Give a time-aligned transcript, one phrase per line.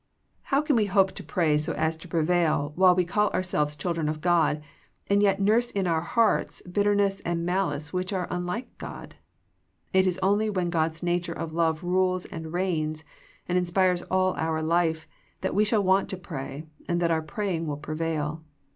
[0.49, 2.65] How can we hope to pray so as to pre 54 THE PEAOTICE OF PRAYEE
[2.65, 4.63] vail while we call ourselves children of God,
[5.05, 9.13] and yet nurse in our hearts bitterness and malice which are unlike God?
[9.93, 13.03] It is only when God's nature of love rules and reigns
[13.47, 15.07] and inspires all our life,
[15.41, 18.41] that we shall want to pray, and that our praying will prevail.